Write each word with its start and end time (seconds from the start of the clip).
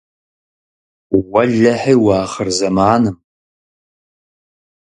Уэлэхьи, 1.31 1.95
уахъырзэманым! 2.03 3.17